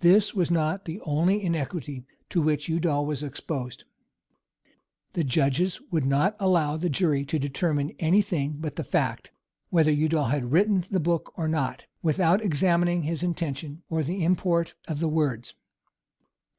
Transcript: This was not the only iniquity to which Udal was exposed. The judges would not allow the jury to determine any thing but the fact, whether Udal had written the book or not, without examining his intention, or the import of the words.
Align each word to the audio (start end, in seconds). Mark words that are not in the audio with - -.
This 0.00 0.34
was 0.34 0.50
not 0.50 0.84
the 0.84 1.00
only 1.00 1.42
iniquity 1.42 2.04
to 2.28 2.42
which 2.42 2.68
Udal 2.68 3.06
was 3.06 3.22
exposed. 3.22 3.84
The 5.14 5.24
judges 5.24 5.80
would 5.90 6.04
not 6.04 6.36
allow 6.38 6.76
the 6.76 6.90
jury 6.90 7.24
to 7.24 7.38
determine 7.38 7.94
any 7.98 8.20
thing 8.20 8.56
but 8.58 8.76
the 8.76 8.84
fact, 8.84 9.32
whether 9.70 9.90
Udal 9.92 10.26
had 10.26 10.52
written 10.52 10.84
the 10.90 11.00
book 11.00 11.32
or 11.38 11.48
not, 11.48 11.86
without 12.02 12.42
examining 12.44 13.04
his 13.04 13.22
intention, 13.22 13.82
or 13.88 14.02
the 14.02 14.22
import 14.24 14.74
of 14.86 15.00
the 15.00 15.08
words. 15.08 15.54